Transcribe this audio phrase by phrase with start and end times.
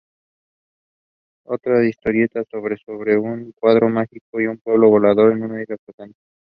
[1.45, 6.17] Otras historietas son sobre un cuadro mágico, un pueblo volador o una isla flotante.